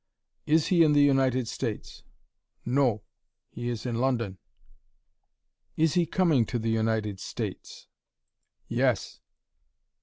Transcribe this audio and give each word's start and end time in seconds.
"Is 0.47 0.69
he 0.69 0.83
in 0.83 0.93
the 0.93 1.03
United 1.03 1.47
States?" 1.47 2.01
"No, 2.65 3.03
he 3.51 3.69
is 3.69 3.85
in 3.85 3.99
London." 4.01 4.39
"Is 5.77 5.93
he 5.93 6.07
coming 6.07 6.43
to 6.47 6.57
the 6.57 6.71
United 6.71 7.19
States?" 7.19 7.85
"Yes." 8.67 9.19